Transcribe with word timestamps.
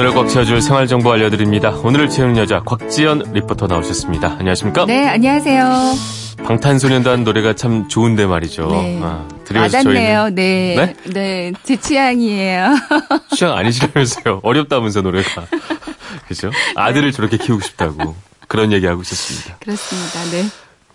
오늘을 0.00 0.14
꽉 0.14 0.28
채워줄 0.30 0.62
생활정보 0.62 1.12
알려드립니다. 1.12 1.72
오늘을 1.72 2.08
채우는 2.08 2.38
여자 2.38 2.60
곽지연 2.60 3.32
리포터 3.34 3.66
나오셨습니다. 3.66 4.36
안녕하십니까? 4.38 4.86
네, 4.86 5.06
안녕하세요. 5.06 5.94
방탄소년단 6.42 7.22
노래가 7.22 7.52
참 7.52 7.86
좋은데 7.86 8.24
말이죠. 8.24 8.66
네. 8.68 8.98
아, 9.02 9.28
와닿네요. 9.54 10.30
네. 10.30 10.74
네? 10.74 11.12
네, 11.12 11.52
제 11.64 11.76
취향이에요. 11.76 12.76
취향 13.36 13.58
아니시라면서요. 13.58 14.40
어렵다면서 14.42 15.02
노래가. 15.02 15.44
그죠? 16.26 16.50
아들을 16.76 17.12
저렇게 17.12 17.36
키우고 17.36 17.60
싶다고 17.60 18.14
그런 18.48 18.72
얘기하고 18.72 19.02
있었습니다. 19.02 19.58
그렇습니다. 19.60 20.24
네. 20.30 20.46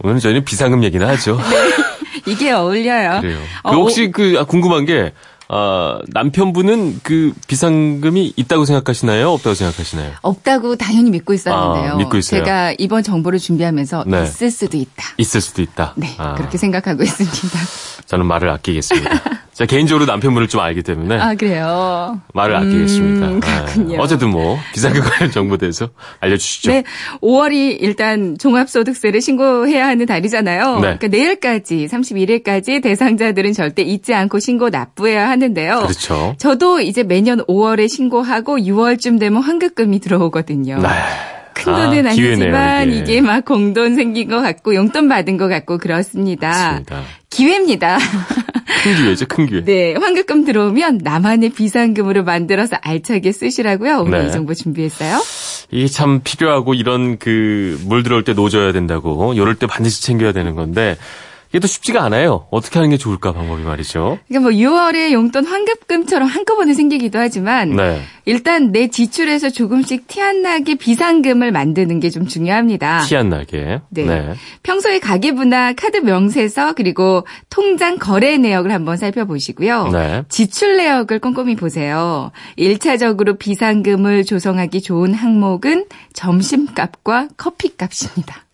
오늘 0.01 0.19
저희는 0.19 0.45
비상금 0.45 0.83
얘기나 0.83 1.09
하죠. 1.09 1.39
이게 2.25 2.51
어울려요. 2.51 3.21
그래요. 3.21 3.37
어, 3.61 3.69
그 3.69 3.77
혹시 3.77 4.09
그 4.09 4.37
아, 4.39 4.45
궁금한 4.45 4.85
게 4.85 5.13
아, 5.47 5.99
남편분은 6.07 7.01
그 7.03 7.33
비상금이 7.47 8.33
있다고 8.35 8.65
생각하시나요? 8.65 9.29
없다고 9.31 9.53
생각하시나요? 9.53 10.13
없다고 10.21 10.75
당연히 10.75 11.11
믿고 11.11 11.33
있었는데요. 11.33 11.93
아, 11.93 11.95
믿고 11.97 12.17
있어요. 12.17 12.43
제가 12.43 12.73
이번 12.77 13.03
정보를 13.03 13.39
준비하면서 13.39 14.05
네. 14.07 14.23
있을 14.23 14.49
수도 14.51 14.77
있다. 14.77 15.03
있을 15.17 15.41
수도 15.41 15.61
있다. 15.61 15.93
네, 15.97 16.15
아, 16.17 16.33
그렇게 16.35 16.57
생각하고 16.57 17.01
있습니다. 17.03 17.59
저는 18.05 18.25
말을 18.25 18.49
아끼겠습니다. 18.49 19.09
제가 19.55 19.69
개인적으로 19.69 20.05
남편분을 20.05 20.49
좀 20.49 20.59
알기 20.59 20.83
때문에 20.83 21.17
아, 21.17 21.33
그래요? 21.33 22.19
말을 22.33 22.57
아끼겠습니다. 22.57 23.27
음, 23.27 23.39
그렇군요. 23.39 23.97
아, 23.97 24.03
어쨌든 24.03 24.29
뭐 24.29 24.59
비상금 24.73 24.99
관련 25.07 25.31
정보에 25.31 25.57
대해서 25.57 25.87
알려주시죠. 26.19 26.71
네, 26.71 26.83
5월이 27.21 27.77
일단 27.79 28.37
종합소득세를 28.37 29.21
신고해야 29.21 29.87
하는 29.87 30.05
달이잖아요. 30.05 30.75
네. 30.75 30.81
그러니까 30.81 31.07
내일까지 31.07 31.87
31일까지 31.89 32.83
대상자들은 32.83 33.53
절대 33.53 33.81
잊지 33.81 34.13
않고 34.13 34.39
신고 34.39 34.69
납부해야 34.69 35.29
하는데요. 35.29 35.79
그렇죠. 35.83 36.35
저도 36.37 36.81
이제 36.81 37.03
매년 37.03 37.39
5월에 37.45 37.87
신고하고 37.87 38.57
6월쯤 38.57 39.21
되면 39.21 39.41
환급금이 39.41 40.01
들어오거든요. 40.01 40.79
네. 40.79 40.89
큰 41.53 41.73
아, 41.73 41.85
돈은 41.85 42.09
기회네요, 42.11 42.53
아니지만 42.53 42.89
이게. 42.91 42.97
이게. 42.99 43.21
막 43.21 43.45
공돈 43.45 43.95
생긴 43.95 44.27
것 44.27 44.41
같고 44.41 44.75
용돈 44.75 45.07
받은 45.07 45.37
것 45.37 45.47
같고 45.47 45.77
그렇습니다. 45.77 46.49
맞습니다. 46.49 47.03
기회입니다. 47.29 47.97
큰 48.85 48.95
기회죠, 48.95 49.25
큰 49.27 49.47
기회. 49.47 49.63
네, 49.63 49.95
환급금 49.95 50.45
들어오면 50.45 50.99
나만의 51.03 51.49
비상금으로 51.49 52.23
만들어서 52.23 52.77
알차게 52.81 53.31
쓰시라고요. 53.31 54.01
오늘 54.01 54.21
네. 54.23 54.27
이 54.27 54.31
정보 54.31 54.53
준비했어요. 54.53 55.19
이게 55.71 55.87
참 55.87 56.21
필요하고 56.23 56.73
이런 56.75 57.17
그 57.17 57.79
물 57.85 58.03
들어올 58.03 58.23
때 58.23 58.33
노져야 58.33 58.71
된다고 58.71 59.33
이럴 59.33 59.55
때 59.55 59.65
반드시 59.67 60.03
챙겨야 60.03 60.31
되는 60.31 60.55
건데 60.55 60.97
이게 61.55 61.61
또 61.61 61.67
쉽지가 61.67 62.03
않아요. 62.03 62.47
어떻게 62.51 62.79
하는 62.79 62.89
게 62.89 62.97
좋을까 62.97 63.31
방법이 63.31 63.63
말이죠. 63.63 64.19
그러니까 64.27 64.51
뭐 64.51 64.59
6월에 64.59 65.13
용돈 65.13 65.45
환급금처럼 65.45 66.27
한꺼번에 66.27 66.73
생기기도 66.73 67.17
하지만 67.17 67.73
네. 67.77 68.01
일단 68.25 68.73
내 68.73 68.89
지출에서 68.89 69.49
조금씩 69.51 70.05
티 70.09 70.19
안 70.21 70.41
나게 70.41 70.75
비상금을 70.75 71.51
만드는 71.53 72.01
게 72.01 72.09
좀 72.09 72.27
중요합니다. 72.27 73.05
티 73.07 73.15
안 73.15 73.29
나게. 73.29 73.79
네. 73.89 74.33
평소에 74.63 74.99
가계부나 74.99 75.73
카드 75.73 75.97
명세서 75.97 76.73
그리고 76.73 77.25
통장 77.49 77.99
거래 77.99 78.37
내역을 78.37 78.73
한번 78.73 78.97
살펴보시고요. 78.97 79.87
네. 79.93 80.23
지출 80.27 80.75
내역을 80.75 81.19
꼼꼼히 81.19 81.55
보세요. 81.55 82.31
1차적으로 82.57 83.39
비상금을 83.39 84.25
조성하기 84.25 84.81
좋은 84.81 85.13
항목은 85.13 85.85
점심값과 86.13 87.29
커피값입니다. 87.37 88.44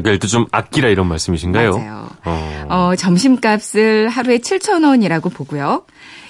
그러니까 0.00 0.12
일단 0.12 0.28
좀 0.28 0.46
아끼라 0.52 0.88
이런 0.88 1.06
말씀이신가요? 1.06 1.78
맞아요. 1.78 2.08
어. 2.24 2.66
어, 2.68 2.96
점심값을 2.96 4.08
하루에 4.08 4.38
7,000원이라고 4.38 5.32
보고요. 5.32 5.84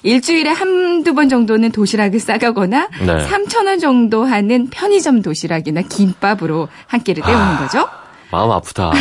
일주일에 0.05 0.51
한두 0.51 1.15
번 1.15 1.29
정도는 1.29 1.73
도시락을 1.73 2.21
싸가거나 2.21 2.89
네. 3.01 3.27
3,000원 3.27 3.81
정도 3.81 4.25
하는 4.25 4.69
편의점 4.71 5.23
도시락이나 5.23 5.83
김밥으로 5.83 6.69
한 6.87 7.03
끼를 7.03 7.25
때우는 7.25 7.43
아. 7.43 7.59
거죠. 7.59 7.89
마음 8.31 8.51
아프다. 8.51 8.93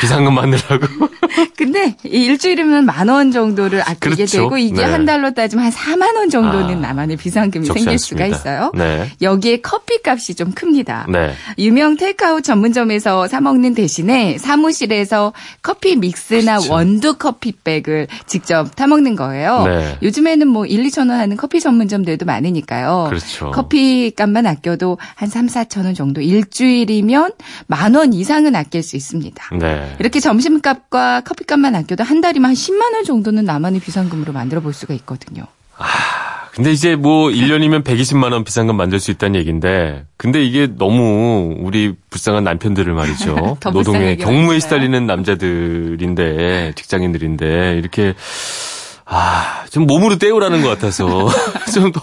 비상금 0.00 0.34
만들라고. 0.34 0.86
근데 1.56 1.96
이 2.04 2.08
일주일이면 2.24 2.84
만 2.86 3.08
원 3.08 3.30
정도를 3.32 3.82
아끼게 3.82 4.14
그렇죠. 4.14 4.42
되고 4.42 4.56
이게 4.58 4.76
네. 4.76 4.84
한 4.84 5.04
달로 5.04 5.34
따지면 5.34 5.64
한 5.66 5.72
4만 5.72 6.16
원 6.16 6.30
정도는 6.30 6.78
아, 6.84 6.88
나만의 6.88 7.16
비상금이 7.16 7.66
생길 7.66 7.90
않습니다. 7.90 7.98
수가 7.98 8.26
있어요. 8.26 8.72
네. 8.74 9.10
여기에 9.20 9.60
커피값이 9.60 10.34
좀 10.34 10.52
큽니다. 10.52 11.06
네. 11.10 11.32
유명 11.58 11.96
테이크아웃 11.96 12.42
전문점에서 12.44 13.26
사 13.28 13.40
먹는 13.40 13.74
대신에 13.74 14.38
사무실에서 14.38 15.32
커피 15.62 15.96
믹스나 15.96 16.58
그렇죠. 16.58 16.72
원두 16.72 17.14
커피백을 17.18 18.06
직접 18.26 18.74
타 18.76 18.86
먹는 18.86 19.16
거예요. 19.16 19.64
네. 19.66 19.98
요즘에는 20.02 20.46
뭐 20.48 20.64
1, 20.64 20.84
2천 20.84 21.10
원 21.10 21.18
하는 21.18 21.36
커피 21.36 21.60
전문점들도 21.60 22.24
많으니까요. 22.24 23.06
그렇죠. 23.08 23.50
커피값만 23.50 24.46
아껴도 24.46 24.98
한 25.16 25.28
3, 25.28 25.46
4천 25.46 25.84
원 25.84 25.94
정도 25.94 26.20
일주일이면 26.20 27.32
만 27.66 27.94
원 27.94 28.12
이상은 28.14 28.56
아낄 28.62 28.82
수 28.82 28.96
있습니다. 28.96 29.56
네. 29.58 29.96
이렇게 30.00 30.18
점심값과 30.20 31.20
커피값만 31.22 31.74
아껴도 31.74 32.04
한 32.04 32.20
달이면 32.20 32.48
한 32.48 32.54
10만 32.54 32.94
원 32.94 33.04
정도는 33.04 33.44
나만의 33.44 33.80
비상금으로 33.80 34.32
만들어 34.32 34.60
볼 34.60 34.72
수가 34.72 34.94
있거든요. 34.94 35.44
근데 36.52 36.70
이제 36.70 36.96
뭐 36.96 37.28
1년이면 37.30 37.82
120만 37.82 38.32
원 38.32 38.44
비상금 38.44 38.76
만들 38.76 39.00
수 39.00 39.10
있다는 39.10 39.40
얘기인데 39.40 40.04
근데 40.18 40.44
이게 40.44 40.66
너무 40.66 41.56
우리 41.58 41.94
불쌍한 42.10 42.44
남편들을 42.44 42.92
말이죠. 42.92 43.56
더 43.60 43.70
노동에 43.70 44.16
경무에? 44.16 44.58
시달리는 44.60 45.06
남자들인데 45.06 46.72
직장인들인데 46.76 47.78
이렇게 47.78 48.14
아, 49.06 49.64
좀 49.70 49.86
몸으로 49.86 50.16
때우라는 50.18 50.62
것 50.62 50.68
같아서 50.68 51.28
좀 51.72 51.90
더 51.92 52.00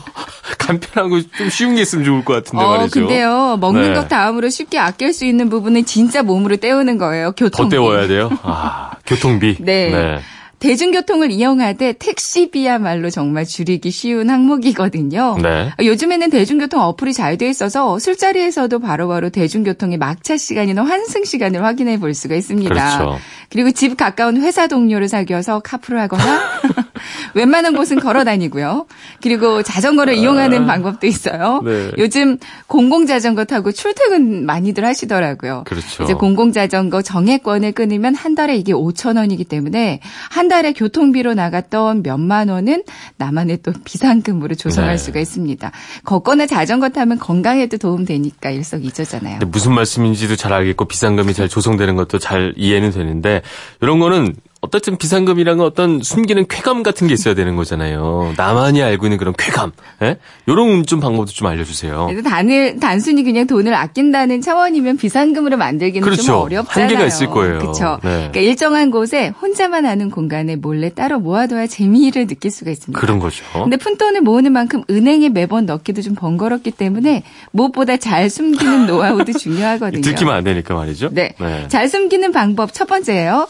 간편하고 0.70 1.22
좀 1.38 1.50
쉬운 1.50 1.76
게 1.76 1.82
있으면 1.82 2.06
좋을 2.06 2.24
것 2.24 2.34
같은데 2.34 2.64
어, 2.64 2.78
말이죠. 2.78 3.00
근데요, 3.02 3.58
먹는 3.60 3.90
네. 3.90 3.94
것 3.94 4.08
다음으로 4.08 4.50
쉽게 4.50 4.78
아낄 4.78 5.14
수 5.14 5.26
있는 5.26 5.50
부분은 5.50 5.86
진짜 5.86 6.22
몸으로 6.24 6.58
때우는 6.58 6.98
거예요. 6.98 7.28
더 7.32 7.46
교통비. 7.46 7.72
때워야 7.76 8.08
돼요. 8.08 8.30
아, 8.44 8.92
교통비. 9.06 9.58
네. 9.64 10.20
대중교통을 10.60 11.32
이용하되 11.32 11.94
택시비야말로 11.94 13.10
정말 13.10 13.46
줄이기 13.46 13.92
쉬운 13.92 14.30
항목이거든요. 14.30 15.38
네. 15.42 15.72
요즘에는 15.82 16.30
대중교통 16.30 16.82
어플이 16.82 17.14
잘 17.14 17.38
돼 17.38 17.48
있어서 17.48 17.98
술자리에서도 17.98 18.78
바로바로 18.80 19.30
대중교통의 19.30 19.98
막차 19.98 20.36
시간이나 20.36 20.84
환승 20.84 21.24
시간을 21.24 21.64
확인해 21.64 21.98
볼 21.98 22.14
수가 22.14 22.36
있습니다. 22.36 22.74
그렇죠. 22.74 23.18
그리고 23.50 23.72
집 23.72 23.96
가까운 23.96 24.42
회사 24.42 24.68
동료를 24.68 25.08
사귀어서 25.08 25.62
카풀을 25.62 26.02
하거나 26.02 26.42
웬만한 27.34 27.76
곳은 27.76 28.00
걸어 28.00 28.24
다니고요. 28.24 28.86
그리고 29.22 29.64
자전거를 29.64 30.16
이용하는 30.16 30.66
방법도 30.66 31.08
있어요. 31.08 31.62
아. 31.64 31.66
네. 31.66 31.92
요즘 31.98 32.38
공공 32.68 33.06
자전거 33.06 33.46
타고 33.46 33.72
출퇴근 33.72 34.46
많이들 34.46 34.86
하시더라고요. 34.86 35.64
그렇죠. 35.66 36.04
이제 36.04 36.14
공공 36.14 36.52
자전거 36.52 37.02
정액권을 37.02 37.72
끊으면 37.74 38.16
한 38.16 38.36
달에 38.36 38.56
이게 38.56 38.74
5천 38.74 39.18
원이기 39.18 39.46
때문에 39.46 40.00
한 40.30 40.48
달에 40.48 40.74
교통비로 40.74 41.34
나갔던 41.34 42.04
몇만 42.04 42.50
원은 42.50 42.84
나만의 43.18 43.60
또 43.64 43.74
비상금으로 43.84 44.56
조성할 44.56 44.92
네. 44.92 44.98
수가 44.98 45.20
있습니다. 45.20 45.72
걷거나 46.04 46.46
자전거 46.48 46.90
타면 46.90 47.20
건강에도 47.20 47.78
도움 47.78 48.06
되니까 48.06 48.50
일석이조잖아요. 48.50 49.40
무슨 49.48 49.74
말씀인지도 49.74 50.36
잘 50.36 50.54
알겠고 50.54 50.86
비상금이 50.86 51.34
잘 51.34 51.50
조성되는 51.50 51.96
것도 51.96 52.20
잘 52.20 52.54
이해는 52.58 52.92
되는데 52.92 53.42
이런 53.82 54.00
거는 54.00 54.36
어쨌든 54.62 54.98
비상금이란 54.98 55.58
건 55.58 55.66
어떤 55.68 56.02
숨기는 56.02 56.46
쾌감 56.50 56.84
같은 56.84 57.08
게 57.08 57.14
있어야 57.14 57.34
되는 57.34 57.56
거잖아요. 57.56 58.34
나만이 58.36 58.84
알고 58.84 59.06
있는 59.06 59.18
그런 59.18 59.34
쾌감. 59.38 59.72
예? 60.02 60.18
이런 60.48 60.86
좀 60.86 61.00
방법도 61.00 61.32
좀 61.32 61.48
알려주세요. 61.48 62.08
그래서 62.10 62.28
단을, 62.30 62.78
단순히 62.80 63.24
그냥 63.24 63.48
돈을 63.48 63.74
아낀다는 63.74 64.42
차원이면 64.42 64.98
비상금으로 64.98 65.56
만들기는 65.56 66.06
좀 66.06 66.12
그렇죠. 66.12 66.40
어렵잖아요. 66.42 66.90
한계가 66.90 67.06
있을 67.06 67.28
거예요. 67.28 67.60
그렇죠. 67.60 68.00
네. 68.04 68.10
그러니까 68.10 68.40
일정한 68.42 68.92
곳에 68.92 69.30
혼자만 69.42 69.86
아는 69.86 70.10
공간에 70.12 70.58
몰래 70.58 70.90
따로 70.90 71.20
모아둬야 71.20 71.68
재미를 71.68 72.28
느낄 72.28 72.52
수가 72.52 72.70
있습니다. 72.72 73.00
그런 73.00 73.20
거죠. 73.20 73.46
근데 73.54 73.78
푼돈을 73.78 74.22
모으는 74.22 74.52
만큼 74.52 74.84
은행에 74.90 75.30
매번 75.30 75.66
넣기도 75.68 76.02
좀 76.02 76.16
번거롭기 76.16 76.72
때문에 76.72 77.24
무엇보다 77.52 77.96
잘 77.96 78.30
숨기는 78.30 78.88
노하우도 78.88 79.34
중요하거든요. 79.40 80.02
들키면 80.02 80.34
안 80.34 80.44
되니까 80.44 80.74
말이죠. 80.74 81.10
네. 81.14 81.34
잘 81.70 81.88
숨기는 81.88 82.32
방법 82.34 82.74
첫 82.74 82.88
번째예요. 82.90 83.48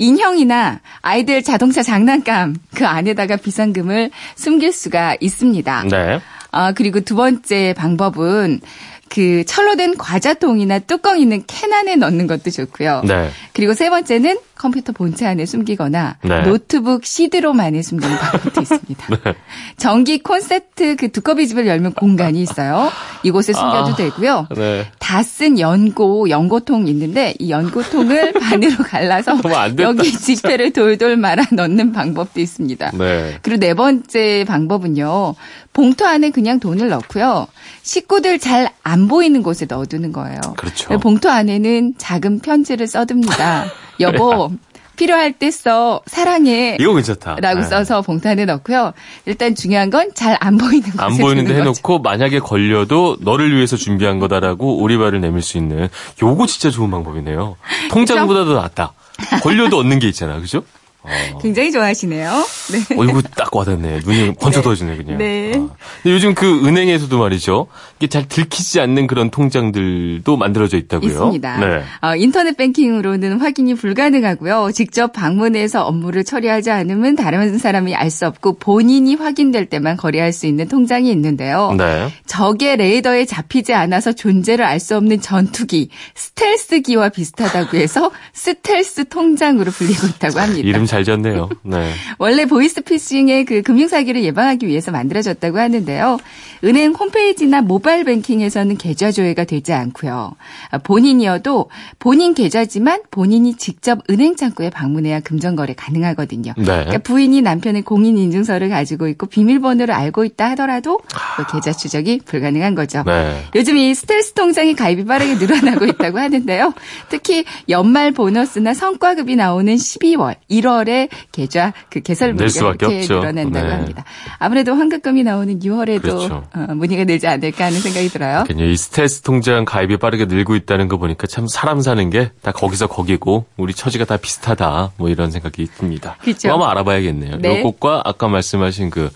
인형이나 0.00 0.80
아이들 1.02 1.42
자동차 1.42 1.82
장난감 1.82 2.56
그 2.74 2.86
안에다가 2.86 3.36
비상금을 3.36 4.10
숨길 4.34 4.72
수가 4.72 5.16
있습니다. 5.20 5.84
네. 5.90 6.20
아, 6.50 6.72
그리고 6.72 7.00
두 7.00 7.14
번째 7.14 7.74
방법은 7.76 8.60
그 9.08 9.44
철로 9.44 9.76
된 9.76 9.96
과자통이나 9.96 10.80
뚜껑 10.80 11.18
있는 11.18 11.42
캔 11.46 11.72
안에 11.72 11.96
넣는 11.96 12.26
것도 12.26 12.50
좋고요. 12.50 13.02
네. 13.06 13.28
그리고 13.52 13.74
세 13.74 13.90
번째는 13.90 14.38
컴퓨터 14.60 14.92
본체 14.92 15.26
안에 15.26 15.46
숨기거나 15.46 16.18
네. 16.22 16.42
노트북 16.42 17.06
CD롬 17.06 17.58
안에 17.60 17.80
숨기는 17.80 18.14
방법도 18.18 18.60
있습니다. 18.60 19.06
네. 19.24 19.34
전기 19.78 20.18
콘센트 20.18 20.96
그 20.96 21.10
두꺼비 21.10 21.48
집을 21.48 21.66
열면 21.66 21.94
공간이 21.94 22.42
있어요. 22.42 22.90
이곳에 23.22 23.54
숨겨도 23.54 23.92
아. 23.92 23.96
되고요. 23.96 24.48
네. 24.54 24.86
다쓴 24.98 25.58
연고, 25.58 26.28
연고통 26.28 26.86
있는데 26.88 27.34
이 27.38 27.50
연고통을 27.50 28.34
반으로 28.38 28.76
갈라서 28.84 29.40
됐다, 29.40 29.82
여기 29.82 30.12
지폐를 30.12 30.72
돌돌 30.72 31.16
말아 31.16 31.46
넣는 31.52 31.92
방법도 31.92 32.40
있습니다. 32.40 32.90
네. 32.98 33.38
그리고 33.40 33.60
네 33.60 33.72
번째 33.72 34.44
방법은요. 34.46 35.36
봉투 35.72 36.04
안에 36.04 36.30
그냥 36.30 36.60
돈을 36.60 36.88
넣고요. 36.88 37.46
식구들 37.82 38.38
잘 38.38 38.70
안 38.82 39.06
보이는 39.06 39.42
곳에 39.42 39.66
넣어두는 39.68 40.12
거예요. 40.12 40.40
그렇죠. 40.56 40.98
봉투 40.98 41.28
안에는 41.28 41.94
작은 41.96 42.40
편지를 42.40 42.88
써둡니다. 42.88 43.66
여보, 44.00 44.50
필요할 44.96 45.32
때 45.32 45.50
써. 45.50 46.00
사랑해. 46.06 46.76
이거 46.78 46.92
괜찮다. 46.94 47.36
라고 47.40 47.60
네. 47.60 47.66
써서 47.66 48.02
봉투 48.02 48.28
안에 48.28 48.44
넣고요. 48.44 48.92
일단 49.26 49.54
중요한 49.54 49.88
건 49.90 50.10
잘 50.14 50.36
안 50.40 50.58
보이는 50.58 50.82
곳에 50.90 51.02
안 51.02 51.16
보이는데 51.16 51.48
두는 51.54 51.64
거죠. 51.64 51.80
해놓고 51.80 51.98
만약에 52.02 52.38
걸려도 52.40 53.16
너를 53.20 53.54
위해서 53.56 53.76
준비한 53.76 54.18
거다라고 54.18 54.82
오리발을 54.82 55.20
내밀 55.20 55.40
수 55.42 55.56
있는 55.58 55.88
요거 56.22 56.46
진짜 56.46 56.70
좋은 56.70 56.90
방법이네요. 56.90 57.56
통장보다도 57.90 58.54
낫다. 58.54 58.92
걸려도 59.42 59.78
얻는 59.78 59.98
게 60.00 60.08
있잖아, 60.08 60.38
그죠? 60.40 60.62
어. 61.02 61.38
굉장히 61.40 61.72
좋아하시네요. 61.72 62.30
네. 62.72 62.96
어, 62.96 63.04
이거 63.04 63.22
딱 63.34 63.54
와닿네. 63.54 64.00
눈이 64.04 64.34
번쩍 64.34 64.62
떠지네, 64.62 64.96
그냥. 64.96 65.18
네. 65.18 65.52
아. 65.56 65.68
근데 66.02 66.14
요즘 66.14 66.34
그 66.34 66.66
은행에서도 66.66 67.16
말이죠. 67.18 67.68
이게 67.98 68.06
잘 68.06 68.28
들키지 68.28 68.80
않는 68.80 69.06
그런 69.06 69.30
통장들도 69.30 70.36
만들어져 70.36 70.76
있다고요. 70.76 71.10
있습니다. 71.10 71.58
네. 71.58 71.82
어, 72.02 72.16
인터넷 72.16 72.56
뱅킹으로는 72.56 73.40
확인이 73.40 73.74
불가능하고요. 73.74 74.72
직접 74.74 75.12
방문해서 75.12 75.84
업무를 75.86 76.22
처리하지 76.24 76.70
않으면 76.70 77.16
다른 77.16 77.58
사람이 77.58 77.94
알 77.94 78.10
수 78.10 78.26
없고 78.26 78.54
본인이 78.58 79.14
확인될 79.14 79.66
때만 79.66 79.96
거래할 79.96 80.32
수 80.32 80.46
있는 80.46 80.66
통장이 80.66 81.10
있는데요. 81.12 81.72
네. 81.78 82.08
적의 82.26 82.76
레이더에 82.76 83.24
잡히지 83.24 83.72
않아서 83.72 84.12
존재를 84.12 84.64
알 84.64 84.80
수 84.80 84.96
없는 84.96 85.20
전투기, 85.20 85.90
스텔스기와 86.14 87.10
비슷하다고 87.10 87.76
해서 87.76 88.10
스텔스 88.34 89.08
통장으로 89.08 89.70
불리고 89.70 90.06
있다고 90.06 90.40
합니다. 90.40 90.68
이름 90.68 90.86
잘 90.90 91.04
지었네요. 91.04 91.48
네. 91.62 91.92
원래 92.18 92.46
보이스피싱의 92.46 93.44
그 93.44 93.62
금융사기를 93.62 94.24
예방하기 94.24 94.66
위해서 94.66 94.90
만들어졌다고 94.90 95.58
하는데요. 95.58 96.18
은행 96.64 96.92
홈페이지나 96.92 97.62
모바일 97.62 98.04
뱅킹에서는 98.04 98.76
계좌 98.76 99.12
조회가 99.12 99.44
되지 99.44 99.72
않고요. 99.72 100.32
아, 100.70 100.78
본인이어도 100.78 101.70
본인 102.00 102.34
계좌지만 102.34 103.02
본인이 103.10 103.54
직접 103.56 104.00
은행 104.10 104.34
창구에 104.34 104.70
방문해야 104.70 105.20
금전거래 105.20 105.74
가능하거든요. 105.74 106.54
네. 106.56 106.64
그러니까 106.64 106.98
부인이 106.98 107.40
남편의 107.40 107.82
공인인증서를 107.82 108.68
가지고 108.68 109.06
있고 109.08 109.26
비밀번호를 109.26 109.94
알고 109.94 110.24
있다 110.24 110.50
하더라도 110.50 110.98
그 111.36 111.46
계좌 111.52 111.72
추적이 111.72 112.20
불가능한 112.24 112.74
거죠. 112.74 113.04
네. 113.06 113.44
요즘 113.54 113.76
이 113.76 113.94
스텔스 113.94 114.32
통장의 114.32 114.74
가입이 114.74 115.04
빠르게 115.04 115.34
늘어나고 115.36 115.86
있다고 115.86 116.18
하는데요. 116.18 116.74
특히 117.08 117.44
연말 117.68 118.10
보너스나 118.10 118.74
성과급이 118.74 119.36
나오는 119.36 119.72
12월, 119.74 120.34
1월 120.50 120.79
에 120.88 121.08
계좌 121.30 121.72
그 121.90 122.00
개설문의가 122.00 122.60
이렇게 122.70 122.86
없죠. 122.86 123.20
늘어난다고 123.20 123.66
네. 123.66 123.72
합니다. 123.72 124.04
아무래도 124.38 124.74
환급금이 124.74 125.22
나오는 125.22 125.58
6월에도 125.58 126.02
그렇죠. 126.02 126.44
어, 126.54 126.74
문의가 126.74 127.04
늘지 127.04 127.26
않을까 127.26 127.66
하는 127.66 127.80
생각이 127.80 128.08
들어요. 128.08 128.44
이 128.56 128.76
스텔스 128.76 129.20
통장 129.22 129.64
가입이 129.64 129.98
빠르게 129.98 130.24
늘고 130.24 130.56
있다는 130.56 130.88
거 130.88 130.96
보니까 130.96 131.26
참 131.26 131.46
사람 131.48 131.80
사는 131.80 132.08
게 132.10 132.30
다 132.42 132.52
거기서 132.52 132.86
거기고 132.86 133.46
우리 133.56 133.74
처지가 133.74 134.04
다 134.04 134.16
비슷하다 134.16 134.92
뭐 134.96 135.08
이런 135.08 135.30
생각이 135.30 135.66
듭니다. 135.76 136.16
그렇죠. 136.22 136.50
한번 136.50 136.70
알아봐야겠네요. 136.70 137.38
네. 137.38 137.60
요것과 137.60 138.02
아까 138.04 138.28
말씀하신 138.28 138.90
그 138.90 139.10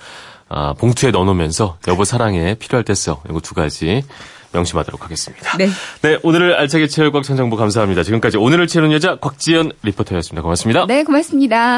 아, 0.49 0.75
봉투에 0.75 1.11
넣어놓으면서 1.11 1.79
여보 1.89 2.05
사랑해 2.05 2.55
필요할 2.55 2.85
때 2.85 2.95
써. 2.95 3.23
이거 3.29 3.41
두 3.41 3.55
가지 3.55 4.05
명심하도록 4.55 5.05
하겠습니다. 5.05 5.57
네. 5.59 5.69
네, 6.03 6.19
오늘을 6.23 6.55
알차게 6.55 6.87
채울 6.87 7.13
꽉찬 7.13 7.37
정보 7.37 7.57
감사합니다. 7.57 8.03
지금까지 8.03 8.39
오늘을 8.39 8.67
채우는 8.67 8.93
여자 8.93 9.17
곽지연 9.17 9.73
리포터였습니다. 9.83 10.43
고맙습니다. 10.43 10.87
네, 10.87 11.05
고맙습니다. 11.05 11.73